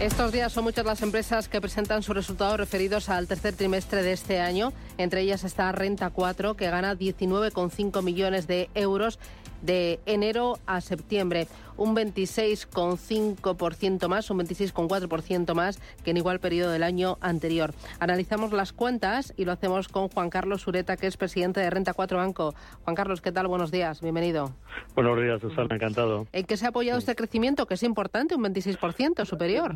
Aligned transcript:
Estos 0.00 0.30
días 0.30 0.52
son 0.52 0.64
muchas 0.64 0.84
las 0.84 1.00
empresas 1.00 1.48
que 1.48 1.58
presentan 1.58 2.02
sus 2.02 2.14
resultados 2.14 2.58
referidos 2.58 3.08
al 3.08 3.26
tercer 3.26 3.54
trimestre 3.54 4.02
de 4.02 4.12
este 4.12 4.40
año. 4.40 4.74
Entre 4.98 5.22
ellas 5.22 5.42
está 5.42 5.72
Renta 5.72 6.10
4, 6.10 6.54
que 6.54 6.68
gana 6.68 6.94
19,5 6.94 8.02
millones 8.02 8.46
de 8.46 8.68
euros 8.74 9.18
de 9.62 10.00
enero 10.06 10.58
a 10.66 10.80
septiembre, 10.80 11.46
un 11.76 11.94
26,5% 11.94 14.08
más, 14.08 14.30
un 14.30 14.40
26,4% 14.40 15.54
más 15.54 15.78
que 16.04 16.10
en 16.10 16.16
igual 16.16 16.40
periodo 16.40 16.70
del 16.70 16.82
año 16.82 17.18
anterior. 17.20 17.72
Analizamos 18.00 18.52
las 18.52 18.72
cuentas 18.72 19.34
y 19.36 19.44
lo 19.44 19.52
hacemos 19.52 19.88
con 19.88 20.08
Juan 20.08 20.30
Carlos 20.30 20.62
Sureta, 20.62 20.96
que 20.96 21.06
es 21.06 21.16
presidente 21.16 21.60
de 21.60 21.70
Renta 21.70 21.94
4 21.94 22.18
Banco. 22.18 22.54
Juan 22.84 22.96
Carlos, 22.96 23.20
¿qué 23.20 23.32
tal? 23.32 23.48
Buenos 23.48 23.70
días, 23.70 24.00
bienvenido. 24.00 24.52
Buenos 24.94 25.20
días, 25.20 25.40
Susana, 25.40 25.74
encantado. 25.74 26.26
¿En 26.32 26.46
qué 26.46 26.56
se 26.56 26.66
ha 26.66 26.70
apoyado 26.70 26.98
este 26.98 27.14
crecimiento, 27.14 27.66
que 27.66 27.74
es 27.74 27.82
importante, 27.82 28.34
un 28.34 28.44
26% 28.44 29.24
superior? 29.24 29.74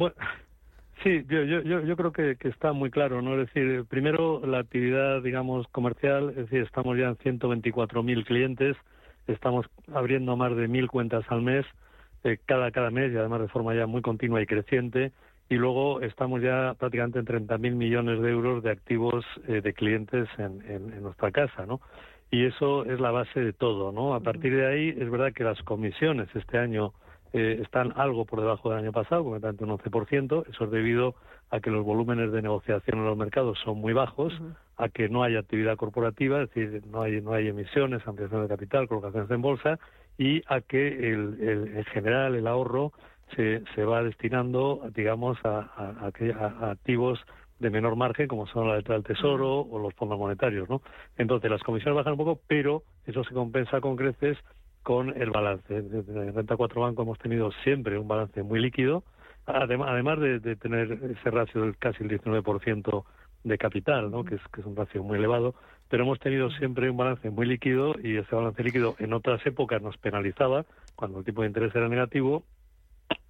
Sí, 1.03 1.25
yo, 1.29 1.43
yo, 1.45 1.81
yo 1.81 1.97
creo 1.97 2.13
que, 2.13 2.37
que, 2.37 2.49
está 2.49 2.75
muy 2.75 2.91
claro, 2.91 3.23
¿no? 3.23 3.41
Es 3.41 3.47
decir, 3.47 3.87
primero 3.87 4.45
la 4.45 4.59
actividad, 4.59 5.23
digamos, 5.23 5.67
comercial, 5.69 6.29
es 6.31 6.37
decir, 6.37 6.61
estamos 6.61 6.99
ya 6.99 7.07
en 7.07 7.17
124.000 7.17 8.27
clientes, 8.27 8.77
estamos 9.27 9.67
abriendo 9.93 10.37
más 10.37 10.55
de 10.57 10.69
mil 10.69 10.89
cuentas 10.89 11.25
al 11.29 11.43
mes, 11.43 11.67
eh, 12.25 12.39
cada, 12.47 12.71
cada 12.71 12.91
mes 12.91 13.13
y 13.13 13.17
además 13.17 13.41
de 13.41 13.49
forma 13.49 13.75
ya 13.75 13.87
muy 13.87 14.03
continua 14.03 14.43
y 14.43 14.47
creciente. 14.47 15.13
Y 15.49 15.57
luego 15.57 16.01
estamos 16.01 16.43
ya 16.43 16.75
prácticamente 16.79 17.19
en 17.19 17.27
30.000 17.27 17.75
millones 17.75 18.21
de 18.21 18.31
euros 18.31 18.63
de 18.63 18.71
activos 18.71 19.25
eh, 19.49 19.61
de 19.61 19.73
clientes 19.73 20.29
en, 20.39 20.63
en, 20.71 21.03
nuestra 21.03 21.33
casa, 21.33 21.67
¿no? 21.67 21.81
Y 22.31 22.45
eso 22.45 22.85
es 22.85 23.01
la 23.01 23.11
base 23.11 23.41
de 23.41 23.53
todo, 23.53 23.91
¿no? 23.91 24.15
A 24.15 24.21
partir 24.21 24.55
de 24.55 24.67
ahí 24.67 24.89
es 24.91 25.11
verdad 25.11 25.33
que 25.33 25.43
las 25.43 25.61
comisiones 25.63 26.29
este 26.37 26.59
año 26.59 26.93
eh, 27.33 27.61
están 27.63 27.93
algo 27.97 28.25
por 28.25 28.41
debajo 28.41 28.71
del 28.71 28.79
año 28.81 28.93
pasado, 28.93 29.25
concretamente 29.25 29.65
un 29.65 29.71
11%. 29.71 30.45
Eso 30.49 30.65
es 30.65 30.71
debido 30.71 31.15
a 31.51 31.61
que 31.61 31.71
los 31.71 31.85
volúmenes 31.85 32.33
de 32.33 32.43
negociación 32.43 32.99
en 32.99 33.07
los 33.07 33.17
mercados 33.17 33.59
son 33.65 33.79
muy 33.79 33.93
bajos, 33.93 34.33
a 34.77 34.89
que 34.89 35.09
no 35.09 35.23
hay 35.23 35.37
actividad 35.37 35.77
corporativa, 35.77 36.43
es 36.43 36.51
decir, 36.51 36.83
no 36.87 37.03
hay, 37.03 37.21
no 37.21 37.33
hay 37.33 37.49
emisiones, 37.49 38.07
ampliación 38.07 38.43
de 38.43 38.49
capital, 38.49 38.89
colocaciones 38.89 39.31
en 39.31 39.43
bolsa, 39.43 39.79
y 40.19 40.43
a 40.47 40.61
que 40.61 40.89
el, 40.89 41.39
el, 41.41 41.77
en 41.77 41.85
general 41.85 42.35
el 42.35 42.47
ahorro 42.47 42.93
se, 43.37 43.63
se 43.75 43.85
va 43.85 44.03
destinando, 44.03 44.83
digamos, 44.95 45.39
a, 45.45 45.71
a, 45.77 46.71
activos 46.71 47.21
de 47.59 47.71
menor 47.71 47.95
margen, 47.95 48.27
como 48.27 48.47
son 48.47 48.69
la 48.69 48.77
letra 48.77 48.95
del 48.95 49.05
Tesoro 49.05 49.61
o 49.61 49.79
los 49.79 49.95
fondos 49.95 50.19
monetarios, 50.19 50.69
¿no? 50.69 50.83
Entonces, 51.19 51.51
las 51.51 51.63
comisiones 51.63 51.97
bajan 51.97 52.13
un 52.13 52.19
poco, 52.19 52.41
pero 52.47 52.83
eso 53.07 53.23
se 53.23 53.35
compensa 53.35 53.81
con 53.81 53.97
creces 53.97 54.39
con 54.83 55.21
el 55.21 55.31
balance. 55.31 55.77
En 55.77 56.35
Renta 56.35 56.57
4 56.57 56.81
Banco 56.81 57.03
hemos 57.03 57.19
tenido 57.19 57.51
siempre 57.65 57.99
un 57.99 58.09
balance 58.09 58.43
muy 58.43 58.61
líquido, 58.61 59.05
además 59.47 60.21
de, 60.21 60.41
de 60.41 60.57
tener 60.57 60.93
ese 60.93 61.31
ratio 61.31 61.63
del 61.63 61.77
casi 61.77 62.05
el 62.05 62.11
19% 62.11 63.05
de 63.45 63.59
capital, 63.59 64.11
¿no? 64.11 64.25
que, 64.25 64.35
es, 64.35 64.41
que 64.53 64.61
es 64.61 64.67
un 64.67 64.77
ratio 64.77 65.03
muy 65.03 65.19
elevado, 65.19 65.55
pero 65.89 66.05
hemos 66.05 66.19
tenido 66.19 66.51
siempre 66.51 66.91
un 66.91 66.97
balance 66.97 67.31
muy 67.31 67.47
líquido 67.47 67.95
y 68.03 68.17
ese 68.17 68.35
balance 68.35 68.63
líquido 68.63 68.97
en 68.99 69.13
otras 69.13 69.45
épocas 69.47 69.81
nos 69.83 69.97
penalizaba 69.97 70.67
cuando 70.95 71.19
el 71.19 71.25
tipo 71.25 71.43
de 71.43 71.49
interés 71.49 71.75
era 71.75 71.89
negativo 71.89 72.45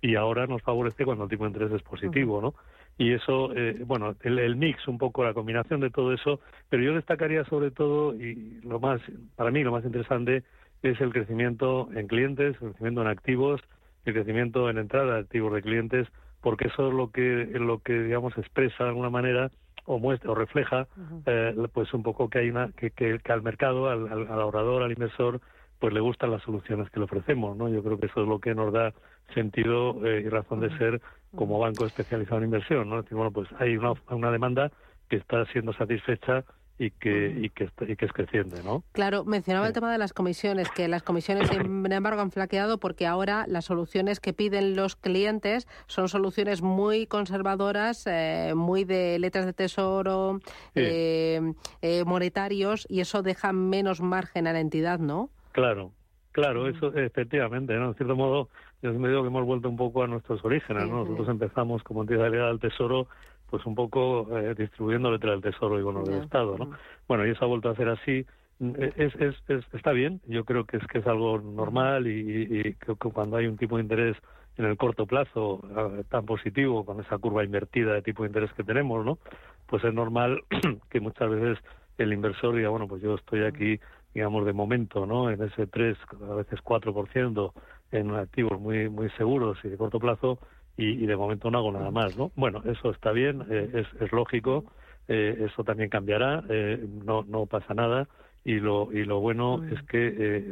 y 0.00 0.16
ahora 0.16 0.46
nos 0.46 0.62
favorece 0.62 1.04
cuando 1.04 1.24
el 1.24 1.30
tipo 1.30 1.44
de 1.44 1.50
interés 1.50 1.72
es 1.72 1.82
positivo, 1.82 2.40
¿no? 2.40 2.54
Y 2.98 3.12
eso, 3.12 3.54
eh, 3.54 3.82
bueno, 3.86 4.14
el, 4.22 4.38
el, 4.38 4.56
mix, 4.56 4.86
un 4.88 4.98
poco 4.98 5.24
la 5.24 5.32
combinación 5.32 5.80
de 5.80 5.90
todo 5.90 6.12
eso, 6.12 6.40
pero 6.68 6.82
yo 6.82 6.94
destacaría 6.94 7.44
sobre 7.44 7.70
todo, 7.70 8.14
y 8.14 8.60
lo 8.62 8.78
más, 8.78 9.00
para 9.36 9.50
mí 9.50 9.62
lo 9.62 9.72
más 9.72 9.84
interesante 9.84 10.42
es 10.82 11.00
el 11.00 11.12
crecimiento 11.12 11.88
en 11.94 12.06
clientes, 12.06 12.56
el 12.60 12.68
crecimiento 12.70 13.02
en 13.02 13.08
activos, 13.08 13.60
el 14.04 14.14
crecimiento 14.14 14.70
en 14.70 14.78
entrada 14.78 15.14
de 15.14 15.20
activos 15.20 15.52
de 15.54 15.62
clientes, 15.62 16.08
porque 16.40 16.68
eso 16.68 16.88
es 16.88 16.94
lo 16.94 17.10
que, 17.10 17.46
lo 17.54 17.80
que 17.80 18.02
digamos, 18.02 18.36
expresa 18.38 18.84
de 18.84 18.90
alguna 18.90 19.10
manera 19.10 19.50
o 19.84 19.98
muestra 19.98 20.30
o 20.30 20.34
refleja 20.34 20.86
eh, 21.26 21.54
pues 21.72 21.92
un 21.94 22.02
poco 22.02 22.28
que 22.28 22.38
hay 22.38 22.50
una 22.50 22.70
que, 22.72 22.90
que, 22.90 23.18
al 23.28 23.42
mercado 23.42 23.88
al, 23.88 24.08
al, 24.08 24.28
ahorrador 24.28 24.82
al 24.82 24.92
inversor 24.92 25.40
pues 25.78 25.92
le 25.94 26.00
gustan 26.00 26.30
las 26.30 26.42
soluciones 26.42 26.90
que 26.90 27.00
le 27.00 27.04
ofrecemos 27.04 27.56
no 27.56 27.68
yo 27.68 27.82
creo 27.82 27.98
que 27.98 28.06
eso 28.06 28.22
es 28.22 28.28
lo 28.28 28.38
que 28.38 28.54
nos 28.54 28.72
da 28.72 28.92
sentido 29.34 30.06
eh, 30.06 30.22
y 30.24 30.28
razón 30.28 30.60
de 30.60 30.76
ser 30.76 31.00
como 31.34 31.58
banco 31.58 31.86
especializado 31.86 32.38
en 32.38 32.44
inversión 32.44 32.88
no 32.88 33.02
decir 33.02 33.16
bueno 33.16 33.32
pues 33.32 33.48
hay 33.58 33.76
una, 33.76 33.92
una 34.10 34.30
demanda 34.30 34.70
que 35.08 35.16
está 35.16 35.44
siendo 35.46 35.72
satisfecha 35.72 36.44
y 36.80 36.92
que, 36.92 37.28
y 37.42 37.50
que, 37.50 37.68
y 37.86 37.94
que 37.94 38.06
es 38.06 38.12
creciente, 38.14 38.62
¿no? 38.64 38.82
Claro, 38.92 39.26
mencionaba 39.26 39.66
el 39.66 39.74
tema 39.74 39.92
de 39.92 39.98
las 39.98 40.14
comisiones, 40.14 40.70
que 40.70 40.88
las 40.88 41.02
comisiones, 41.02 41.48
sin 41.50 41.92
embargo, 41.92 42.22
han 42.22 42.30
flaqueado 42.30 42.78
porque 42.78 43.06
ahora 43.06 43.44
las 43.46 43.66
soluciones 43.66 44.18
que 44.18 44.32
piden 44.32 44.74
los 44.74 44.96
clientes 44.96 45.68
son 45.88 46.08
soluciones 46.08 46.62
muy 46.62 47.06
conservadoras, 47.06 48.06
eh, 48.06 48.54
muy 48.56 48.84
de 48.84 49.18
letras 49.18 49.44
de 49.44 49.52
tesoro, 49.52 50.40
eh, 50.74 51.52
eh, 51.82 52.04
monetarios, 52.06 52.86
y 52.88 53.00
eso 53.00 53.20
deja 53.20 53.52
menos 53.52 54.00
margen 54.00 54.46
a 54.46 54.54
la 54.54 54.60
entidad, 54.60 55.00
¿no? 55.00 55.28
Claro, 55.52 55.92
claro, 56.32 56.66
eso 56.66 56.96
efectivamente, 56.96 57.74
¿no? 57.74 57.88
En 57.88 57.94
cierto 57.96 58.16
modo, 58.16 58.48
yo 58.80 58.90
me 58.94 59.10
digo 59.10 59.20
que 59.20 59.28
hemos 59.28 59.44
vuelto 59.44 59.68
un 59.68 59.76
poco 59.76 60.02
a 60.02 60.06
nuestros 60.06 60.42
orígenes, 60.46 60.88
¿no? 60.88 61.00
Nosotros 61.00 61.28
empezamos 61.28 61.82
como 61.82 62.00
entidad 62.00 62.30
legal 62.30 62.58
del 62.58 62.70
Tesoro 62.70 63.06
pues 63.50 63.66
un 63.66 63.74
poco 63.74 64.28
eh, 64.38 64.54
distribuyendo 64.56 65.10
letras 65.10 65.40
del 65.40 65.52
Tesoro 65.52 65.78
y 65.78 65.82
bonos 65.82 66.08
del 66.08 66.22
Estado, 66.22 66.56
¿no? 66.56 66.70
Bueno, 67.08 67.26
y 67.26 67.30
eso 67.30 67.44
ha 67.44 67.48
vuelto 67.48 67.68
a 67.68 67.76
ser 67.76 67.88
así. 67.88 68.24
Mm, 68.60 68.72
es, 68.78 69.14
es, 69.16 69.34
es, 69.48 69.64
está 69.72 69.92
bien, 69.92 70.20
yo 70.26 70.44
creo 70.44 70.64
que 70.64 70.76
es 70.76 70.86
que 70.86 70.98
es 70.98 71.06
algo 71.06 71.38
normal 71.40 72.06
y, 72.06 72.42
y, 72.42 72.74
que, 72.74 72.94
cuando 72.94 73.36
hay 73.36 73.46
un 73.46 73.56
tipo 73.56 73.76
de 73.76 73.82
interés 73.82 74.16
en 74.56 74.66
el 74.66 74.76
corto 74.76 75.06
plazo 75.06 75.60
eh, 75.64 76.04
tan 76.08 76.26
positivo, 76.26 76.84
con 76.84 77.00
esa 77.00 77.18
curva 77.18 77.44
invertida 77.44 77.94
de 77.94 78.02
tipo 78.02 78.22
de 78.22 78.28
interés 78.28 78.52
que 78.52 78.64
tenemos, 78.64 79.04
¿no? 79.04 79.18
Pues 79.66 79.82
es 79.84 79.94
normal 79.94 80.42
que 80.90 81.00
muchas 81.00 81.30
veces 81.30 81.58
el 81.98 82.12
inversor 82.12 82.54
diga, 82.54 82.68
bueno, 82.68 82.86
pues 82.86 83.02
yo 83.02 83.14
estoy 83.14 83.44
aquí, 83.44 83.80
digamos, 84.14 84.44
de 84.46 84.52
momento, 84.52 85.06
¿no? 85.06 85.30
En 85.30 85.42
ese 85.42 85.66
3, 85.66 85.96
a 86.30 86.34
veces 86.34 86.60
4% 86.62 87.52
en 87.92 88.14
activos 88.14 88.60
muy, 88.60 88.88
muy 88.88 89.10
seguros 89.10 89.58
y 89.64 89.68
de 89.68 89.76
corto 89.76 89.98
plazo, 89.98 90.38
y, 90.80 91.06
de 91.06 91.16
momento 91.16 91.50
no 91.50 91.58
hago 91.58 91.72
nada 91.72 91.90
más, 91.90 92.16
¿no? 92.16 92.32
Bueno, 92.36 92.62
eso 92.64 92.90
está 92.90 93.12
bien, 93.12 93.44
eh, 93.50 93.70
es, 93.74 94.02
es, 94.02 94.12
lógico, 94.12 94.64
eh, 95.08 95.46
eso 95.50 95.62
también 95.62 95.90
cambiará, 95.90 96.42
eh, 96.48 96.82
no, 97.04 97.22
no 97.24 97.46
pasa 97.46 97.74
nada 97.74 98.08
y 98.44 98.54
lo, 98.54 98.90
y 98.92 99.04
lo 99.04 99.20
bueno 99.20 99.62
es 99.70 99.82
que, 99.82 100.10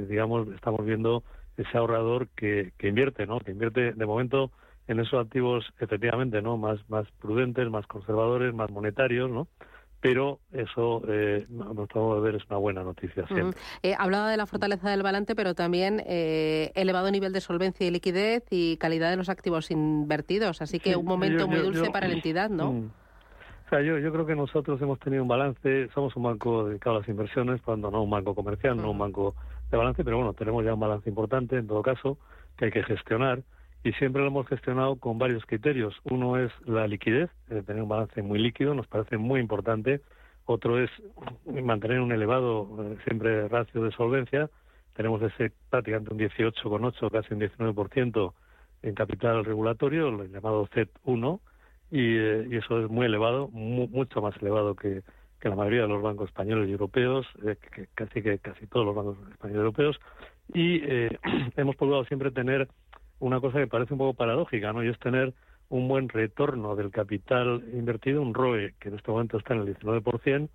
digamos, 0.09 0.49
estamos 0.49 0.85
viendo 0.85 1.23
ese 1.57 1.79
ahorrador 1.79 2.29
que, 2.37 2.73
que 2.77 2.89
invierte, 2.89 3.27
¿no? 3.27 3.41
Que 3.41 3.53
invierte 3.53 3.93
de 3.93 4.07
momento 4.07 4.51
en 4.87 5.01
esos 5.01 5.25
activos 5.25 5.67
efectivamente, 5.81 6.43
¿no? 6.43 6.59
Más, 6.59 6.79
más 6.91 7.07
prudentes, 7.21 7.71
más 7.71 7.87
conservadores, 7.87 8.53
más 8.53 8.71
monetarios, 8.71 9.31
¿no? 9.31 9.49
Pero 10.01 10.39
eso, 10.53 11.03
eh, 11.09 11.47
a 11.49 11.73
nuestro 11.75 12.03
modo 12.03 12.23
de 12.23 12.31
ver, 12.31 12.41
es 12.41 12.49
una 12.49 12.59
buena 12.59 12.83
noticia 12.83 13.27
siempre. 13.27 13.59
Eh, 13.83 13.95
hablaba 13.99 14.31
de 14.31 14.37
la 14.37 14.47
fortaleza 14.47 14.91
del 14.91 15.03
balance, 15.03 15.35
pero 15.35 15.55
también 15.55 16.03
eh, 16.07 16.71
elevado 16.75 17.11
nivel 17.11 17.33
de 17.33 17.41
solvencia 17.41 17.87
y 17.87 17.91
liquidez 17.91 18.45
y 18.51 18.77
calidad 18.77 19.11
de 19.11 19.17
los 19.17 19.29
activos 19.29 19.71
invertidos, 19.71 20.63
así 20.63 20.79
que 20.79 20.97
un 20.97 21.07
momento 21.07 21.49
muy 21.49 21.59
dulce 21.59 21.91
para 21.91 22.07
la 22.07 22.15
entidad, 22.15 22.49
¿no? 22.49 22.73
Mm. 22.73 22.91
O 23.67 23.71
sea, 23.71 23.83
yo, 23.83 23.99
yo 23.99 24.11
creo 24.13 24.25
que 24.25 24.35
nosotros 24.35 24.81
hemos 24.81 24.99
tenido 24.99 25.23
un 25.23 25.29
balance, 25.29 25.89
somos 25.93 26.17
un 26.17 26.23
banco 26.23 26.65
dedicado 26.65 26.97
a 26.97 27.01
las 27.01 27.09
inversiones, 27.09 27.61
cuando 27.61 27.91
no 27.91 28.03
un 28.03 28.09
banco 28.09 28.35
comercial, 28.35 28.77
no 28.79 28.93
un 28.93 28.99
banco 28.99 29.35
de 29.71 29.77
balance, 29.77 30.03
pero 30.05 30.17
bueno, 30.17 30.33
tenemos 30.33 30.65
ya 30.65 30.73
un 30.73 30.81
balance 30.81 31.09
importante 31.09 31.57
en 31.57 31.67
todo 31.67 31.83
caso, 31.83 32.17
que 32.57 32.67
hay 32.67 32.71
que 32.71 32.83
gestionar 32.85 33.43
y 33.85 33.93
siempre 33.93 34.23
lo 34.23 34.29
hemos 34.29 34.47
gestionado 34.49 34.97
con 34.97 35.19
varios 35.19 35.45
criterios. 35.47 35.95
Uno 36.05 36.37
es 36.37 36.51
la 36.67 36.87
liquidez, 36.87 37.31
eh, 37.51 37.63
tener 37.65 37.83
un 37.83 37.89
balance 37.89 38.23
muy 38.23 38.39
líquido, 38.39 38.75
nos 38.75 38.87
parece 38.87 39.17
muy 39.17 39.41
importante. 39.41 40.01
Otro 40.47 40.83
es 40.83 40.91
mantener 41.47 42.01
un 42.01 42.13
elevado 42.13 42.69
eh, 42.83 42.97
siempre 43.07 43.49
ratio 43.49 43.85
de 43.85 43.93
solvencia. 43.93 44.51
Tenemos 44.95 45.23
ese 45.23 45.53
prácticamente 45.71 46.13
un 46.13 46.19
18,8, 46.19 47.11
casi 47.11 47.35
un 47.35 47.41
19% 47.41 48.33
en 48.83 48.95
capital 48.95 49.45
regulatorio, 49.45 50.09
el 50.09 50.33
llamado 50.33 50.67
Z1, 50.69 51.41
y, 51.91 52.17
eh, 52.17 52.49
y 52.51 52.57
eso 52.57 52.81
es 52.81 52.91
muy 52.91 53.07
elevado, 53.07 53.49
mucho 53.49 54.21
más 54.21 54.37
elevado 54.41 54.75
que, 54.75 55.03
que 55.41 55.49
la 55.49 55.55
mayoría 55.55 55.83
de 55.83 55.89
los 55.89 56.03
bancos 56.03 56.29
españoles 56.29 56.69
y 56.69 56.73
europeos, 56.73 57.27
que, 57.75 57.87
casi 57.95 58.23
que 58.23 58.39
casi 58.39 58.67
todos 58.67 58.87
los 58.87 58.95
bancos 58.95 59.19
españoles 59.31 59.55
y 59.55 59.59
europeos. 59.59 60.01
Y 60.53 60.83
hemos 61.57 61.77
procurado 61.77 62.05
siempre 62.07 62.33
tener 62.33 62.69
una 63.21 63.41
cosa 63.41 63.59
que 63.59 63.67
parece 63.67 63.95
un 63.95 63.99
poco 63.99 64.15
paradójica, 64.15 64.73
¿no? 64.73 64.83
Y 64.83 64.89
es 64.89 64.99
tener 64.99 65.35
un 65.69 65.89
buen 65.89 66.09
retorno 66.09 66.77
del 66.77 66.91
capital 66.91 67.63
invertido, 67.73 68.23
un 68.23 68.35
ROE 68.35 68.75
que 68.81 68.89
en 68.89 68.95
este 68.97 69.11
momento 69.11 69.39
está 69.39 69.55
en 69.55 69.61
el 69.61 69.77
19%, 69.77 70.49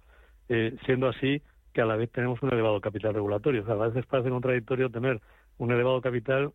eh, 0.49 0.75
siendo 0.85 1.07
así 1.07 1.41
que 1.73 1.81
a 1.81 1.85
la 1.85 1.95
vez 1.95 2.11
tenemos 2.11 2.41
un 2.41 2.51
elevado 2.51 2.79
capital 2.81 3.13
regulatorio. 3.13 3.63
O 3.63 3.65
sea, 3.65 3.75
a 3.75 3.87
veces 3.87 4.05
parece 4.05 4.29
contradictorio 4.29 4.89
tener 4.89 5.21
un 5.57 5.71
elevado 5.71 6.01
capital 6.01 6.51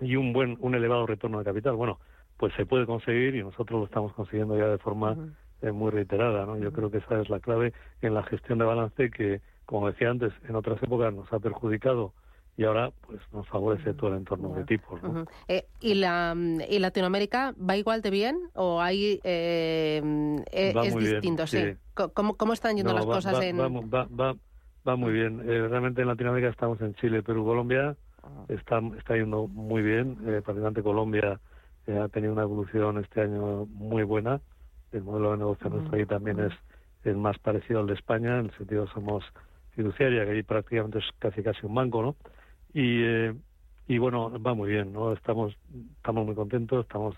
y 0.00 0.16
un 0.16 0.32
buen, 0.32 0.56
un 0.60 0.74
elevado 0.74 1.06
retorno 1.06 1.38
de 1.38 1.44
capital. 1.44 1.74
Bueno, 1.74 1.98
pues 2.36 2.52
se 2.54 2.66
puede 2.66 2.86
conseguir 2.86 3.34
y 3.36 3.42
nosotros 3.42 3.80
lo 3.80 3.86
estamos 3.86 4.12
consiguiendo 4.14 4.58
ya 4.58 4.66
de 4.66 4.78
forma 4.78 5.16
eh, 5.62 5.70
muy 5.70 5.90
reiterada, 5.90 6.44
¿no? 6.44 6.58
Yo 6.58 6.72
creo 6.72 6.90
que 6.90 6.98
esa 6.98 7.20
es 7.20 7.30
la 7.30 7.40
clave 7.40 7.72
en 8.00 8.14
la 8.14 8.24
gestión 8.24 8.58
de 8.58 8.64
balance 8.64 9.10
que, 9.10 9.40
como 9.64 9.88
decía 9.88 10.10
antes, 10.10 10.32
en 10.48 10.56
otras 10.56 10.82
épocas 10.82 11.14
nos 11.14 11.32
ha 11.32 11.38
perjudicado 11.38 12.12
y 12.56 12.64
ahora 12.64 12.90
pues 13.06 13.20
nos 13.32 13.48
favorece 13.48 13.94
todo 13.94 14.10
el 14.10 14.18
entorno 14.18 14.54
de 14.54 14.64
tipos. 14.64 15.00
Eh, 15.48 15.66
¿y, 15.80 15.94
la, 15.94 16.36
¿Y 16.68 16.78
Latinoamérica 16.78 17.54
va 17.58 17.76
igual 17.76 18.02
de 18.02 18.10
bien 18.10 18.38
o 18.54 18.80
hay 18.80 19.20
eh, 19.24 20.42
eh, 20.52 20.74
es 20.84 20.96
distinto? 20.96 21.46
sí. 21.46 21.74
¿Cómo, 22.14 22.36
¿Cómo, 22.36 22.52
están 22.52 22.76
yendo 22.76 22.92
las 22.94 23.04
cosas 23.04 23.34
va, 23.34 23.44
en...? 23.44 23.58
Va, 23.58 24.06
va, 24.06 24.34
va, 24.86 24.96
muy 24.96 25.12
bien. 25.12 25.46
realmente 25.46 26.00
en 26.00 26.08
Latinoamérica 26.08 26.50
estamos 26.50 26.80
en 26.80 26.94
Chile, 26.94 27.22
Perú, 27.22 27.44
Colombia. 27.44 27.96
Ah. 28.22 28.44
Está, 28.48 28.80
está 28.96 29.14
yendo 29.14 29.46
muy 29.46 29.82
bien. 29.82 30.16
particularmente 30.16 30.82
Colombia 30.82 31.38
ha 31.88 32.08
tenido 32.08 32.32
una 32.32 32.42
evolución 32.42 32.98
este 32.98 33.22
año 33.22 33.66
muy 33.66 34.04
buena. 34.04 34.40
El 34.92 35.02
modelo 35.02 35.32
de 35.32 35.38
negocio 35.38 35.68
nuestro 35.68 35.96
ahí 35.96 36.06
también 36.06 36.40
es, 36.40 36.52
es 37.04 37.16
más 37.16 37.38
parecido 37.38 37.80
al 37.80 37.86
de 37.86 37.94
España. 37.94 38.38
En 38.38 38.46
el 38.46 38.56
sentido 38.56 38.86
somos 38.88 39.24
fiduciaria, 39.72 40.24
que 40.24 40.32
ahí 40.32 40.42
prácticamente 40.42 40.98
es 40.98 41.04
casi 41.18 41.42
casi 41.42 41.66
un 41.66 41.74
banco, 41.74 42.02
¿no? 42.02 42.16
Y, 42.74 43.02
eh, 43.02 43.34
y 43.88 43.98
bueno, 43.98 44.30
va 44.40 44.54
muy 44.54 44.70
bien, 44.70 44.92
¿no? 44.92 45.12
Estamos, 45.12 45.56
estamos 45.96 46.26
muy 46.26 46.34
contentos, 46.34 46.84
estamos 46.84 47.14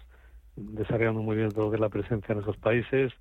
desarrollando 0.56 1.22
muy 1.22 1.36
bien 1.36 1.50
todo 1.50 1.66
lo 1.66 1.70
que 1.70 1.76
es 1.76 1.80
la 1.80 1.88
presencia 1.88 2.32
en 2.32 2.40
esos 2.40 2.56
países. 2.56 3.12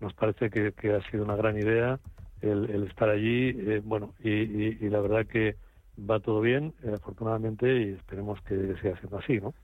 Nos 0.00 0.14
parece 0.14 0.50
que, 0.50 0.72
que 0.72 0.94
ha 0.94 1.10
sido 1.10 1.24
una 1.24 1.36
gran 1.36 1.56
idea 1.58 1.98
el, 2.40 2.70
el 2.70 2.84
estar 2.84 3.08
allí, 3.08 3.48
eh, 3.56 3.82
bueno, 3.84 4.14
y, 4.22 4.30
y 4.30 4.88
la 4.88 5.00
verdad 5.00 5.26
que 5.26 5.56
va 5.98 6.20
todo 6.20 6.40
bien, 6.40 6.74
eh, 6.82 6.92
afortunadamente, 6.94 7.82
y 7.82 7.92
esperemos 7.92 8.40
que 8.42 8.74
siga 8.80 8.98
siendo 8.98 9.18
así, 9.18 9.40
¿no? 9.40 9.54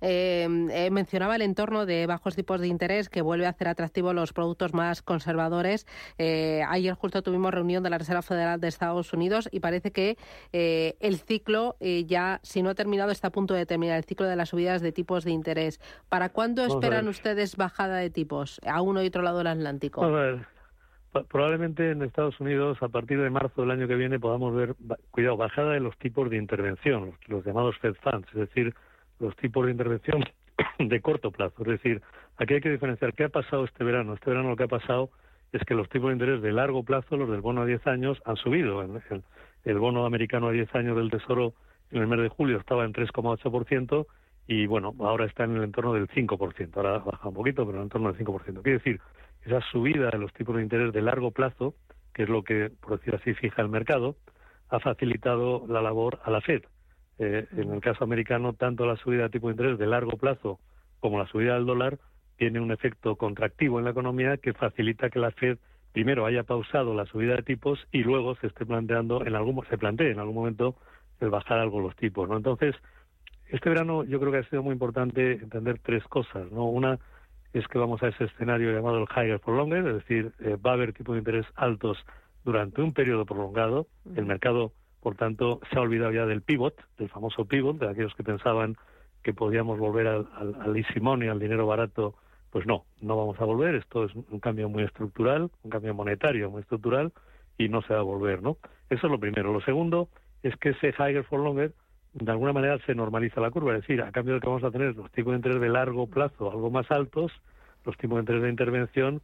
Eh, 0.00 0.48
eh, 0.72 0.90
mencionaba 0.90 1.36
el 1.36 1.42
entorno 1.42 1.86
de 1.86 2.06
bajos 2.06 2.34
tipos 2.34 2.60
de 2.60 2.68
interés 2.68 3.08
que 3.08 3.22
vuelve 3.22 3.46
a 3.46 3.50
hacer 3.50 3.68
atractivo 3.68 4.12
los 4.12 4.32
productos 4.32 4.74
más 4.74 5.02
conservadores. 5.02 5.86
ayer 6.18 6.94
justo 6.94 7.22
tuvimos 7.22 7.52
reunión 7.52 7.82
de 7.82 7.90
la 7.90 7.98
Reserva 7.98 8.22
Federal 8.22 8.60
de 8.60 8.68
Estados 8.68 9.12
Unidos 9.12 9.48
y 9.52 9.60
parece 9.60 9.92
que 9.92 10.16
el 10.52 11.18
ciclo 11.18 11.76
ya, 11.80 12.40
si 12.42 12.62
no 12.62 12.70
ha 12.70 12.74
terminado, 12.74 13.10
está 13.10 13.28
a 13.28 13.32
punto 13.32 13.54
de 13.54 13.66
terminar 13.66 13.96
el 13.96 14.04
ciclo 14.04 14.26
de 14.26 14.36
las 14.36 14.50
subidas 14.50 14.82
de 14.82 14.92
tipos 14.92 15.24
de 15.24 15.30
interés. 15.30 15.80
¿Para 16.08 16.30
cuándo 16.30 16.64
esperan 16.64 17.08
ustedes 17.08 17.56
bajada 17.56 17.96
de 17.96 18.10
tipos 18.10 18.60
a 18.66 18.82
uno 18.82 19.02
y 19.02 19.06
otro 19.06 19.22
lado 19.22 19.38
del 19.38 19.48
Atlántico? 19.48 20.02
Probablemente 21.28 21.90
en 21.90 22.02
Estados 22.02 22.38
Unidos 22.40 22.78
a 22.82 22.88
partir 22.88 23.20
de 23.20 23.30
marzo 23.30 23.62
del 23.62 23.70
año 23.70 23.88
que 23.88 23.96
viene 23.96 24.20
podamos 24.20 24.54
ver, 24.54 24.74
cuidado, 25.10 25.36
bajada 25.36 25.72
de 25.72 25.80
los 25.80 25.96
tipos 25.98 26.30
de 26.30 26.36
intervención, 26.36 27.12
los, 27.26 27.44
llamados 27.44 27.76
Fed 27.78 27.94
Funds, 28.02 28.28
es 28.28 28.40
decir, 28.40 28.74
los 29.18 29.34
tipos 29.36 29.66
de 29.66 29.72
intervención 29.72 30.24
de 30.78 31.00
corto 31.00 31.30
plazo. 31.30 31.62
Es 31.62 31.68
decir, 31.68 32.02
aquí 32.36 32.54
hay 32.54 32.60
que 32.60 32.70
diferenciar 32.70 33.14
qué 33.14 33.24
ha 33.24 33.28
pasado 33.28 33.64
este 33.64 33.84
verano. 33.84 34.14
Este 34.14 34.30
verano 34.30 34.50
lo 34.50 34.56
que 34.56 34.64
ha 34.64 34.68
pasado 34.68 35.10
es 35.52 35.62
que 35.64 35.74
los 35.74 35.88
tipos 35.88 36.08
de 36.08 36.14
interés 36.14 36.42
de 36.42 36.52
largo 36.52 36.84
plazo, 36.84 37.16
los 37.16 37.28
del 37.28 37.40
bono 37.40 37.62
a 37.62 37.66
10 37.66 37.86
años, 37.88 38.22
han 38.24 38.36
subido. 38.36 38.82
El, 38.82 39.22
el 39.64 39.78
bono 39.78 40.06
americano 40.06 40.48
a 40.48 40.52
10 40.52 40.74
años 40.76 40.96
del 40.96 41.10
Tesoro 41.10 41.54
en 41.90 42.02
el 42.02 42.06
mes 42.06 42.20
de 42.20 42.28
julio 42.28 42.58
estaba 42.58 42.84
en 42.84 42.92
3,8% 42.92 44.06
y 44.46 44.66
bueno, 44.66 44.94
ahora 45.00 45.26
está 45.26 45.44
en 45.44 45.56
el 45.56 45.64
entorno 45.64 45.92
del 45.92 46.08
5%. 46.08 46.76
Ahora 46.76 46.98
baja 46.98 47.28
un 47.28 47.34
poquito, 47.34 47.66
pero 47.66 47.78
en 47.78 47.82
el 47.82 47.86
entorno 47.86 48.12
del 48.12 48.24
5%. 48.24 48.62
Quiere 48.62 48.78
decir 48.78 49.00
esa 49.44 49.60
subida 49.72 50.10
de 50.10 50.18
los 50.18 50.32
tipos 50.32 50.56
de 50.56 50.62
interés 50.62 50.92
de 50.92 51.02
largo 51.02 51.30
plazo, 51.30 51.74
que 52.14 52.24
es 52.24 52.28
lo 52.28 52.42
que, 52.42 52.70
por 52.80 52.98
decir 52.98 53.14
así, 53.14 53.34
fija 53.34 53.62
el 53.62 53.68
mercado, 53.68 54.16
ha 54.68 54.80
facilitado 54.80 55.66
la 55.68 55.82
labor 55.82 56.20
a 56.24 56.30
la 56.30 56.40
Fed. 56.40 56.62
Eh, 57.18 57.46
en 57.56 57.72
el 57.72 57.80
caso 57.80 58.04
americano, 58.04 58.54
tanto 58.54 58.86
la 58.86 58.96
subida 58.96 59.24
de 59.24 59.30
tipo 59.30 59.48
de 59.48 59.52
interés 59.52 59.78
de 59.78 59.86
largo 59.86 60.16
plazo 60.16 60.58
como 61.00 61.18
la 61.18 61.26
subida 61.26 61.54
del 61.54 61.66
dólar 61.66 61.98
tiene 62.36 62.60
un 62.60 62.72
efecto 62.72 63.16
contractivo 63.16 63.78
en 63.78 63.84
la 63.84 63.90
economía 63.90 64.38
que 64.38 64.54
facilita 64.54 65.10
que 65.10 65.18
la 65.18 65.30
Fed 65.30 65.58
primero 65.92 66.24
haya 66.24 66.44
pausado 66.44 66.94
la 66.94 67.04
subida 67.06 67.36
de 67.36 67.42
tipos 67.42 67.86
y 67.92 68.02
luego 68.02 68.36
se 68.36 68.46
esté 68.46 68.64
planteando 68.64 69.26
en 69.26 69.34
algún 69.34 69.62
se 69.68 69.76
plantee 69.76 70.12
en 70.12 70.20
algún 70.20 70.36
momento 70.36 70.76
el 71.20 71.30
bajar 71.30 71.58
algo 71.58 71.80
los 71.80 71.96
tipos, 71.96 72.28
¿no? 72.28 72.36
Entonces, 72.36 72.74
este 73.48 73.68
verano 73.68 74.04
yo 74.04 74.20
creo 74.20 74.32
que 74.32 74.38
ha 74.38 74.48
sido 74.48 74.62
muy 74.62 74.72
importante 74.72 75.32
entender 75.32 75.78
tres 75.80 76.04
cosas, 76.04 76.50
¿no? 76.50 76.64
Una 76.66 76.98
es 77.52 77.66
que 77.68 77.78
vamos 77.78 78.02
a 78.02 78.08
ese 78.08 78.24
escenario 78.24 78.72
llamado 78.72 78.98
el 78.98 79.08
higher 79.10 79.40
for 79.40 79.54
longer, 79.54 79.86
es 79.86 79.94
decir, 79.94 80.32
eh, 80.40 80.56
va 80.56 80.70
a 80.70 80.74
haber 80.74 80.92
tipos 80.92 81.14
de 81.14 81.20
interés 81.20 81.46
altos 81.56 81.98
durante 82.44 82.80
un 82.80 82.92
periodo 82.92 83.26
prolongado. 83.26 83.86
El 84.14 84.26
mercado, 84.26 84.72
por 85.00 85.16
tanto, 85.16 85.60
se 85.70 85.78
ha 85.78 85.82
olvidado 85.82 86.12
ya 86.12 86.26
del 86.26 86.42
pivot, 86.42 86.74
del 86.96 87.08
famoso 87.08 87.44
pivot, 87.44 87.78
de 87.78 87.88
aquellos 87.88 88.14
que 88.14 88.22
pensaban 88.22 88.76
que 89.22 89.34
podíamos 89.34 89.78
volver 89.78 90.06
al, 90.06 90.28
al, 90.60 90.76
easy 90.76 91.00
money, 91.00 91.28
al 91.28 91.40
dinero 91.40 91.66
barato. 91.66 92.14
Pues 92.50 92.66
no, 92.66 92.84
no 93.00 93.16
vamos 93.16 93.40
a 93.40 93.44
volver. 93.44 93.74
Esto 93.74 94.04
es 94.04 94.14
un 94.14 94.40
cambio 94.40 94.68
muy 94.68 94.82
estructural, 94.82 95.50
un 95.62 95.70
cambio 95.70 95.94
monetario 95.94 96.50
muy 96.50 96.62
estructural 96.62 97.12
y 97.58 97.68
no 97.68 97.82
se 97.82 97.94
va 97.94 98.00
a 98.00 98.04
volver, 98.04 98.42
¿no? 98.42 98.56
Eso 98.88 99.06
es 99.06 99.10
lo 99.10 99.20
primero. 99.20 99.52
Lo 99.52 99.60
segundo 99.60 100.08
es 100.42 100.56
que 100.56 100.70
ese 100.70 100.94
higher 100.98 101.24
for 101.24 101.40
longer 101.40 101.72
de 102.12 102.30
alguna 102.30 102.52
manera 102.52 102.78
se 102.86 102.94
normaliza 102.94 103.40
la 103.40 103.50
curva, 103.50 103.74
es 103.74 103.82
decir, 103.82 104.02
a 104.02 104.10
cambio 104.10 104.34
de 104.34 104.40
que 104.40 104.48
vamos 104.48 104.64
a 104.64 104.70
tener 104.70 104.96
los 104.96 105.10
tipos 105.12 105.32
de 105.32 105.36
interés 105.36 105.60
de 105.60 105.68
largo 105.68 106.06
plazo 106.06 106.50
algo 106.50 106.70
más 106.70 106.90
altos, 106.90 107.32
los 107.84 107.96
tipos 107.96 108.16
de 108.16 108.20
interés 108.20 108.42
de 108.42 108.50
intervención 108.50 109.22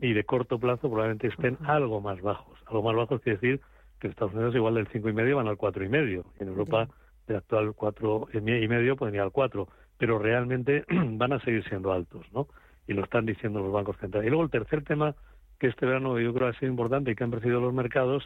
y 0.00 0.12
de 0.12 0.24
corto 0.24 0.58
plazo 0.58 0.88
probablemente 0.88 1.28
estén 1.28 1.58
algo 1.66 2.00
más 2.00 2.20
bajos. 2.20 2.58
Algo 2.66 2.82
más 2.82 2.94
bajos 2.94 3.20
quiere 3.22 3.38
decir 3.38 3.60
que 3.98 4.06
en 4.06 4.12
Estados 4.12 4.34
Unidos 4.34 4.54
igual 4.54 4.74
del 4.74 4.86
cinco 4.88 5.08
y 5.08 5.12
medio 5.12 5.36
van 5.36 5.48
al 5.48 5.56
cuatro 5.56 5.84
y 5.84 5.88
medio, 5.88 6.24
y 6.38 6.44
en 6.44 6.48
Europa 6.48 6.88
del 7.26 7.38
actual 7.38 7.74
cuatro 7.74 8.28
y 8.32 8.40
medio 8.40 8.96
pueden 8.96 9.16
ir 9.16 9.20
al 9.20 9.32
cuatro, 9.32 9.68
pero 9.98 10.18
realmente 10.18 10.84
van 10.88 11.32
a 11.32 11.40
seguir 11.40 11.64
siendo 11.68 11.92
altos, 11.92 12.26
¿no? 12.32 12.46
Y 12.86 12.94
lo 12.94 13.02
están 13.04 13.26
diciendo 13.26 13.60
los 13.60 13.72
bancos 13.72 13.96
centrales. 13.98 14.28
Y 14.28 14.30
luego 14.30 14.44
el 14.44 14.50
tercer 14.50 14.84
tema 14.84 15.14
que 15.58 15.66
este 15.66 15.84
verano 15.84 16.18
yo 16.20 16.32
creo 16.32 16.48
ha 16.48 16.52
sido 16.54 16.70
importante 16.70 17.10
y 17.10 17.16
que 17.16 17.24
han 17.24 17.30
percibido 17.30 17.60
los 17.60 17.74
mercados 17.74 18.24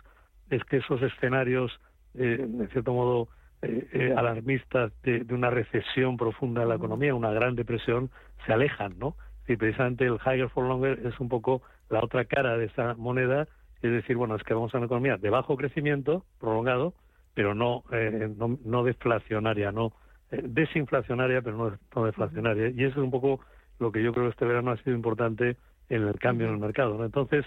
es 0.50 0.62
que 0.64 0.76
esos 0.76 1.00
escenarios, 1.02 1.72
eh, 2.14 2.44
de 2.46 2.68
cierto 2.68 2.92
modo, 2.92 3.28
eh, 3.62 3.88
eh, 3.92 4.14
alarmistas 4.16 4.92
de, 5.04 5.24
una 5.30 5.48
recesión 5.48 6.16
profunda 6.16 6.62
en 6.62 6.68
la 6.68 6.74
economía, 6.74 7.14
una 7.14 7.30
gran 7.30 7.54
depresión, 7.54 8.10
se 8.44 8.52
alejan, 8.52 8.98
¿no? 8.98 9.16
Y 9.46 9.56
precisamente 9.56 10.04
el 10.04 10.18
higher 10.26 10.48
for 10.48 10.66
longer 10.66 10.98
es 11.06 11.18
un 11.20 11.28
poco 11.28 11.62
la 11.88 12.00
otra 12.02 12.24
cara 12.24 12.56
de 12.56 12.64
esa 12.64 12.94
moneda, 12.94 13.46
es 13.80 13.92
decir, 13.92 14.16
bueno, 14.16 14.34
es 14.34 14.42
que 14.42 14.54
vamos 14.54 14.74
a 14.74 14.78
una 14.78 14.86
economía 14.86 15.16
de 15.16 15.30
bajo 15.30 15.56
crecimiento 15.56 16.24
prolongado, 16.40 16.94
pero 17.34 17.54
no, 17.54 17.84
eh, 17.92 18.34
no, 18.36 18.82
deflacionaria, 18.82 19.70
no 19.70 19.92
desinflacionaria, 20.30 21.40
pero 21.42 21.56
no, 21.56 21.78
no, 21.94 22.04
deflacionaria. 22.04 22.70
Y 22.70 22.84
eso 22.84 22.98
es 22.98 23.04
un 23.04 23.10
poco 23.12 23.40
lo 23.78 23.92
que 23.92 24.02
yo 24.02 24.12
creo 24.12 24.24
que 24.24 24.30
este 24.30 24.44
verano 24.44 24.72
ha 24.72 24.76
sido 24.78 24.96
importante 24.96 25.56
en 25.88 26.02
el 26.02 26.18
cambio 26.18 26.48
en 26.48 26.54
el 26.54 26.58
mercado. 26.58 26.98
¿no? 26.98 27.04
Entonces, 27.04 27.44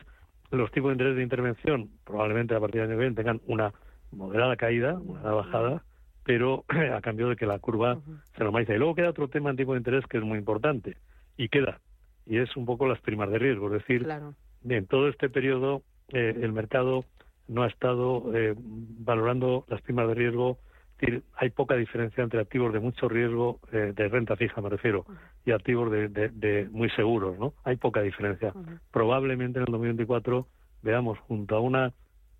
los 0.51 0.71
tipos 0.71 0.89
de 0.89 0.93
interés 0.93 1.15
de 1.17 1.23
intervención 1.23 1.89
probablemente 2.05 2.55
a 2.55 2.59
partir 2.59 2.81
del 2.81 2.89
año 2.89 2.97
que 2.97 3.01
viene 3.01 3.15
tengan 3.15 3.41
una 3.47 3.73
moderada 4.11 4.55
caída, 4.55 4.93
una 4.93 5.31
bajada, 5.31 5.83
pero 6.25 6.65
a 6.93 6.99
cambio 7.01 7.29
de 7.29 7.37
que 7.37 7.45
la 7.45 7.59
curva 7.59 7.99
se 8.35 8.43
normaliza. 8.43 8.73
Y 8.73 8.77
luego 8.77 8.95
queda 8.95 9.09
otro 9.09 9.29
tema 9.29 9.51
en 9.51 9.55
tipo 9.55 9.73
de 9.73 9.77
interés 9.77 10.05
que 10.07 10.17
es 10.17 10.23
muy 10.23 10.37
importante, 10.37 10.97
y 11.37 11.47
queda, 11.47 11.79
y 12.25 12.39
es 12.39 12.55
un 12.57 12.65
poco 12.65 12.87
las 12.87 12.99
primas 12.99 13.29
de 13.29 13.39
riesgo. 13.39 13.67
Es 13.67 13.73
decir, 13.73 14.05
en 14.67 14.87
todo 14.87 15.07
este 15.07 15.29
periodo 15.29 15.83
eh, 16.09 16.35
el 16.41 16.51
mercado 16.51 17.05
no 17.47 17.63
ha 17.63 17.67
estado 17.67 18.31
eh, 18.33 18.55
valorando 18.57 19.65
las 19.67 19.81
primas 19.81 20.07
de 20.07 20.15
riesgo. 20.15 20.57
Es 20.95 21.01
decir, 21.01 21.23
hay 21.35 21.49
poca 21.49 21.75
diferencia 21.75 22.23
entre 22.23 22.39
activos 22.39 22.73
de 22.73 22.79
mucho 22.79 23.07
riesgo, 23.07 23.59
eh, 23.71 23.93
de 23.93 24.07
renta 24.07 24.35
fija 24.35 24.61
me 24.61 24.69
refiero, 24.69 25.05
y 25.45 25.51
activos 25.51 25.91
de, 25.91 26.07
de, 26.07 26.69
muy 26.71 26.89
seguros, 26.91 27.37
¿no? 27.37 27.53
Hay 27.65 27.75
poca 27.75 28.01
diferencia. 28.01 28.53
Probablemente 28.91 29.59
en 29.59 29.65
el 29.67 29.71
2024 29.71 30.47
veamos 30.81 31.19
junto 31.19 31.57
a 31.57 31.59
una 31.59 31.93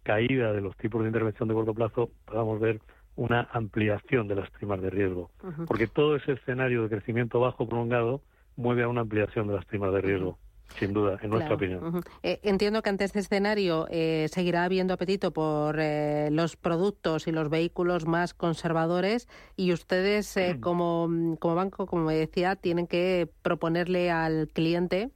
caída 0.04 0.54
de 0.54 0.62
los 0.62 0.78
tipos 0.78 1.02
de 1.02 1.08
intervención 1.08 1.50
de 1.50 1.56
corto 1.56 1.74
plazo, 1.74 2.12
podamos 2.26 2.60
ver 2.60 2.80
una 3.16 3.48
ampliación 3.52 4.28
de 4.28 4.36
las 4.36 4.50
primas 4.52 4.82
de 4.82 4.90
riesgo, 4.90 5.32
porque 5.68 5.88
todo 5.88 6.16
ese 6.16 6.34
escenario 6.34 6.84
de 6.84 6.90
crecimiento 6.90 7.40
bajo 7.40 7.68
prolongado 7.68 8.22
mueve 8.58 8.84
a 8.84 8.88
una 8.88 9.02
ampliación 9.02 9.48
de 9.48 9.56
las 9.56 9.66
primas 9.66 9.94
de 9.94 10.02
riesgo. 10.02 10.38
Sin 10.80 10.94
duda, 10.94 11.18
en 11.22 11.30
nuestra 11.30 11.56
opinión. 11.56 12.04
Eh, 12.22 12.40
entiendo 12.44 12.82
que 12.82 12.90
ante 12.90 13.06
este 13.06 13.20
escenario 13.20 13.88
eh, 13.90 14.28
seguirá 14.32 14.66
habiendo 14.66 14.94
apetito 14.94 15.32
por 15.32 15.78
eh, 15.80 16.30
los 16.32 16.58
productos 16.58 17.28
y 17.28 17.32
los 17.32 17.50
vehículos 17.50 18.06
más 18.06 18.34
conservadores 18.34 19.28
y 19.56 19.72
ustedes 19.72 20.38
como, 20.60 21.38
como 21.40 21.56
banco, 21.56 21.86
como 21.86 22.10
decía, 22.10 22.56
tienen 22.56 22.88
que 22.88 23.30
proponerle 23.42 24.12
al 24.12 24.50
cliente 24.52 25.12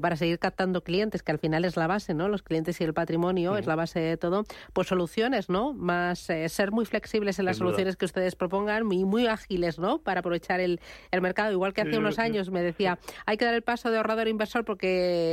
para 0.00 0.16
seguir 0.16 0.40
captando 0.40 0.82
clientes, 0.82 1.22
que 1.22 1.30
al 1.30 1.38
final 1.38 1.64
es 1.64 1.76
la 1.76 1.86
base, 1.86 2.14
¿no? 2.14 2.28
Los 2.28 2.42
clientes 2.42 2.80
y 2.80 2.84
el 2.84 2.94
patrimonio 2.94 3.56
es 3.56 3.66
la 3.66 3.76
base 3.76 4.00
de 4.00 4.16
todo. 4.16 4.44
Pues 4.72 4.88
soluciones, 4.88 5.48
¿no? 5.48 5.72
Más 5.72 6.18
ser 6.18 6.72
muy 6.72 6.84
flexibles 6.84 7.38
en 7.38 7.44
las 7.44 7.58
soluciones 7.58 7.96
que 7.96 8.04
ustedes 8.04 8.34
propongan 8.34 8.90
y 8.90 9.04
muy 9.04 9.28
ágiles, 9.28 9.78
¿no? 9.78 9.98
Para 9.98 10.20
aprovechar 10.20 10.58
el, 10.58 10.80
el 11.12 11.20
mercado. 11.20 11.52
Igual 11.52 11.74
que 11.74 11.82
hace 11.82 11.98
unos 11.98 12.18
años 12.18 12.50
me 12.50 12.60
decía, 12.60 12.98
hay 13.24 13.36
que 13.36 13.44
dar 13.44 13.54
el 13.54 13.62
paso 13.62 13.90
de 13.92 13.98
ahorrador 13.98 14.26
inversor 14.26 14.64
porque 14.64 14.83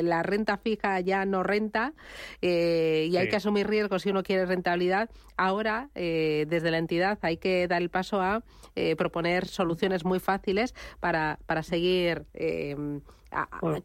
la 0.04 0.24
renta 0.24 0.58
fija 0.58 1.00
ya 1.00 1.26
no 1.26 1.44
renta 1.44 1.94
eh, 2.42 3.08
y 3.10 3.18
hay 3.18 3.30
que 3.30 3.36
asumir 3.36 3.68
riesgos 3.68 4.04
si 4.04 4.10
uno 4.10 4.24
quiere 4.24 4.46
rentabilidad. 4.46 5.10
Ahora, 5.38 5.90
eh, 5.96 6.46
desde 6.48 6.72
la 6.72 6.78
entidad, 6.78 7.20
hay 7.22 7.38
que 7.38 7.68
dar 7.68 7.82
el 7.82 7.90
paso 7.90 8.22
a 8.22 8.44
eh, 8.76 8.96
proponer 8.96 9.46
soluciones 9.46 10.06
muy 10.06 10.20
fáciles 10.20 10.74
para, 11.00 11.40
para 11.46 11.64
seguir 11.64 12.26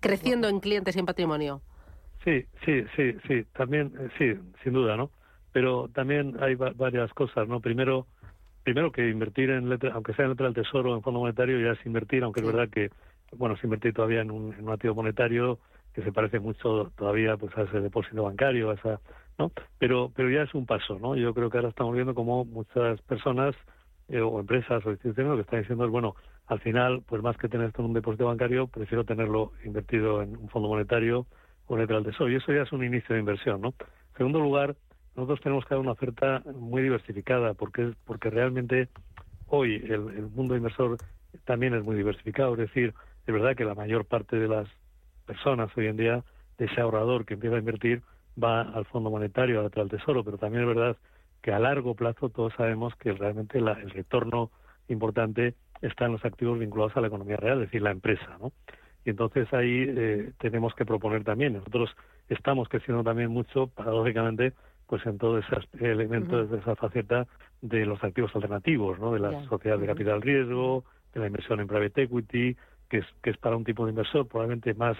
creciendo 0.00 0.49
en 0.49 0.61
clientes 0.61 0.96
y 0.96 0.99
en 0.99 1.06
patrimonio. 1.06 1.62
Sí, 2.25 2.44
sí, 2.64 2.85
sí, 2.96 3.16
sí, 3.28 3.44
también, 3.52 3.92
sí, 4.18 4.35
sin 4.64 4.73
duda, 4.73 4.96
¿no? 4.96 5.11
Pero 5.52 5.88
también 5.88 6.37
hay 6.40 6.54
varias 6.54 7.12
cosas, 7.14 7.49
¿no? 7.49 7.61
Primero, 7.61 8.06
primero 8.64 8.90
que 8.90 9.08
invertir 9.08 9.50
en 9.50 9.68
letra, 9.68 9.92
aunque 9.94 10.12
sea 10.14 10.25
en 10.25 10.32
letra 10.32 10.46
del 10.46 10.54
tesoro 10.54 10.96
en 10.96 11.02
fondo 11.02 11.20
monetario 11.20 11.61
ya 11.61 11.78
es 11.78 11.87
invertir, 11.87 12.25
aunque 12.25 12.40
es 12.40 12.46
verdad 12.46 12.68
que 12.68 12.90
bueno 13.33 13.54
es 13.54 13.64
invertir 13.64 13.95
todavía 13.95 14.21
en 14.21 14.30
un, 14.30 14.54
en 14.54 14.64
un 14.64 14.73
activo 14.73 14.95
monetario 14.95 15.59
que 15.92 16.02
se 16.02 16.12
parece 16.12 16.38
mucho 16.40 16.92
todavía 16.97 17.37
pues 17.38 17.56
a 17.56 17.62
ese 17.62 17.80
depósito 17.80 18.25
bancario, 18.25 18.71
a 18.71 18.75
esa, 18.75 19.00
¿no? 19.38 19.50
Pero 19.78 20.12
pero 20.14 20.30
ya 20.30 20.42
es 20.42 20.54
un 20.54 20.66
paso, 20.66 20.99
¿no? 20.99 21.16
Yo 21.16 21.33
creo 21.33 21.49
que 21.49 21.56
ahora 21.56 21.71
estamos 21.71 21.95
viendo 21.95 22.14
como 22.14 22.45
muchas 22.45 23.00
personas 23.02 23.54
eh, 24.09 24.21
o 24.21 24.38
empresas 24.38 24.85
o 24.85 24.90
instituciones 24.90 25.30
lo 25.30 25.37
que 25.37 25.42
están 25.42 25.61
diciendo 25.61 25.85
es 25.87 25.90
bueno, 25.90 26.14
al 26.47 26.61
final 26.61 27.02
pues 27.06 27.23
más 27.23 27.37
que 27.38 27.49
tener 27.49 27.68
esto 27.68 27.80
en 27.80 27.88
un 27.88 27.95
depósito 27.95 28.26
bancario, 28.26 28.66
prefiero 28.66 29.04
tenerlo 29.04 29.52
invertido 29.64 30.23
en 30.23 30.37
un 30.37 30.49
fondo 30.49 30.68
monetario 30.68 31.26
o 31.66 31.76
letra 31.76 31.97
del 31.97 32.04
tesoro 32.04 32.30
y 32.30 32.37
eso 32.37 32.52
ya 32.52 32.62
es 32.62 32.73
un 32.73 32.85
inicio 32.85 33.14
de 33.14 33.21
inversión, 33.21 33.62
¿no? 33.62 33.68
En 33.78 34.16
segundo 34.18 34.38
lugar, 34.40 34.76
nosotros 35.16 35.40
tenemos 35.40 35.64
que 35.64 35.75
dar 35.75 35.80
una 35.80 35.92
oferta 35.92 36.42
muy 36.54 36.83
diversificada 36.83 37.54
porque 37.54 37.95
porque 38.04 38.28
realmente 38.28 38.90
hoy 39.47 39.76
el, 39.76 40.11
el 40.11 40.26
mundo 40.28 40.56
inversor 40.56 40.99
también 41.45 41.75
es 41.75 41.83
muy 41.83 41.97
diversificado, 41.97 42.52
es 42.52 42.59
decir, 42.59 42.95
es 43.26 43.35
verdad 43.35 43.56
que 43.56 43.64
la 43.64 43.75
mayor 43.75 44.04
parte 44.04 44.37
de 44.37 44.49
las 44.49 44.68
personas 45.26 45.71
hoy 45.76 45.87
en 45.87 45.97
día, 45.97 46.25
de 46.59 46.66
ese 46.66 46.80
ahorrador 46.80 47.25
que 47.25 47.35
empieza 47.35 47.56
a 47.56 47.61
invertir, 47.61 48.02
va 48.42 48.62
al 48.62 48.85
Fondo 48.87 49.11
Monetario, 49.11 49.61
al 49.61 49.88
Tesoro, 49.88 50.25
pero 50.25 50.38
también 50.38 50.62
es 50.62 50.68
verdad 50.68 50.97
que 51.42 51.52
a 51.52 51.59
largo 51.59 51.95
plazo 51.95 52.28
todos 52.28 52.52
sabemos 52.54 52.95
que 52.97 53.12
realmente 53.12 53.61
la, 53.61 53.73
el 53.73 53.90
retorno 53.90 54.50
importante 54.88 55.54
está 55.83 56.06
en 56.06 56.12
los 56.12 56.25
activos 56.25 56.59
vinculados 56.59 56.97
a 56.97 57.00
la 57.00 57.09
economía 57.09 57.37
real, 57.37 57.61
es 57.61 57.68
decir, 57.68 57.83
la 57.83 57.90
empresa, 57.90 58.38
¿no? 58.40 58.52
Y 59.04 59.11
entonces 59.11 59.52
ahí 59.52 59.85
eh, 59.88 60.33
tenemos 60.38 60.75
que 60.75 60.85
proponer 60.85 61.23
también. 61.23 61.52
Nosotros 61.52 61.95
estamos 62.28 62.68
creciendo 62.68 63.04
también 63.04 63.30
mucho, 63.30 63.68
paradójicamente, 63.68 64.52
pues 64.87 65.04
en 65.06 65.18
todo 65.18 65.38
ese 65.38 65.56
elemento, 65.78 66.47
de 66.47 66.59
esa 66.59 66.75
faceta 66.75 67.26
de 67.61 67.87
los 67.87 68.02
activos 68.02 68.35
alternativos, 68.35 68.99
¿no? 68.99 69.12
De 69.12 69.21
las 69.21 69.45
sociedades 69.47 69.83
de 69.83 69.87
capital 69.87 70.23
riesgo, 70.23 70.85
de 71.14 71.21
la 71.21 71.26
inversión 71.26 71.61
en 71.61 71.66
private 71.66 72.02
equity, 72.02 72.56
que 72.88 72.99
es, 72.99 73.07
que 73.23 73.31
es 73.31 73.37
para 73.38 73.57
un 73.57 73.64
tipo 73.64 73.85
de 73.85 73.90
inversor 73.90 74.26
probablemente 74.26 74.75
más 74.75 74.97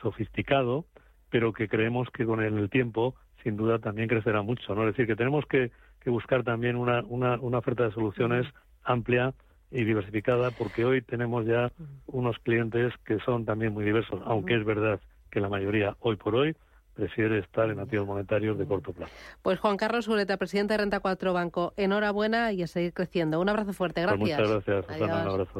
sofisticado, 0.00 0.84
pero 1.30 1.52
que 1.52 1.68
creemos 1.68 2.08
que 2.10 2.24
con 2.24 2.42
el 2.42 2.70
tiempo, 2.70 3.14
sin 3.42 3.56
duda, 3.56 3.78
también 3.78 4.08
crecerá 4.08 4.42
mucho. 4.42 4.74
¿no? 4.74 4.82
Es 4.82 4.94
decir, 4.94 5.06
que 5.06 5.16
tenemos 5.16 5.44
que, 5.46 5.70
que 6.00 6.10
buscar 6.10 6.44
también 6.44 6.76
una, 6.76 7.02
una, 7.02 7.38
una 7.40 7.58
oferta 7.58 7.84
de 7.84 7.92
soluciones 7.92 8.46
amplia 8.84 9.34
y 9.70 9.84
diversificada, 9.84 10.50
porque 10.52 10.84
hoy 10.84 11.02
tenemos 11.02 11.46
ya 11.46 11.72
unos 12.06 12.38
clientes 12.38 12.92
que 13.04 13.18
son 13.20 13.44
también 13.44 13.72
muy 13.72 13.84
diversos, 13.84 14.20
aunque 14.24 14.54
es 14.54 14.64
verdad 14.64 15.00
que 15.30 15.40
la 15.40 15.48
mayoría 15.48 15.96
hoy 16.00 16.16
por 16.16 16.36
hoy 16.36 16.54
prefiere 16.94 17.40
estar 17.40 17.68
en 17.70 17.80
activos 17.80 18.06
monetarios 18.06 18.56
de 18.56 18.66
corto 18.66 18.92
plazo. 18.92 19.12
Pues 19.42 19.58
Juan 19.58 19.76
Carlos 19.76 20.06
Ureta, 20.06 20.36
presidente 20.36 20.74
de 20.74 20.78
Renta 20.78 21.00
4 21.00 21.32
Banco, 21.32 21.74
enhorabuena 21.76 22.52
y 22.52 22.62
a 22.62 22.68
seguir 22.68 22.92
creciendo. 22.92 23.40
Un 23.40 23.48
abrazo 23.48 23.72
fuerte, 23.72 24.04
pues 24.04 24.16
gracias. 24.16 24.38
muchas 24.38 24.64
gracias, 24.66 24.86
Susana, 24.86 25.22
un 25.22 25.28
abrazo. 25.28 25.50